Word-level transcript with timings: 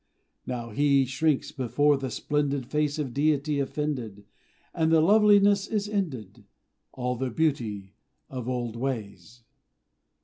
Now 0.47 0.71
he 0.71 1.05
shrinks 1.05 1.51
before 1.51 1.95
the 1.95 2.09
splendid 2.09 2.65
Face 2.65 2.97
of 2.97 3.13
Deity 3.13 3.59
offended, 3.59 4.25
All 4.73 4.87
the 4.87 4.99
loveliness 4.99 5.67
is 5.67 5.87
ended! 5.87 6.45
All 6.91 7.15
the 7.15 7.29
beauty 7.29 7.93
of 8.27 8.49
old 8.49 8.75
ways! 8.75 9.43